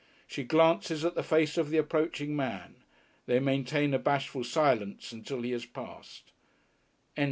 She 0.25 0.43
glances 0.43 1.05
at 1.05 1.13
the 1.13 1.21
face 1.21 1.59
of 1.59 1.69
the 1.69 1.77
approaching 1.77 2.35
man. 2.35 2.73
They 3.27 3.39
maintain 3.39 3.93
a 3.93 3.99
bashful 3.99 4.43
silence 4.43 5.11
until 5.11 5.43
he 5.43 5.51
has 5.51 5.67
passed. 5.67 6.31